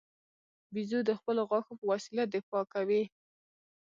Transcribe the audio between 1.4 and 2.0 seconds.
غاښو په